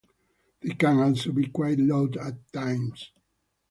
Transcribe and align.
They 0.63 0.73
can 0.73 0.97
also 0.97 1.31
be 1.31 1.45
quite 1.49 1.77
loud 1.77 2.17
at 2.17 2.51
times. 2.51 3.11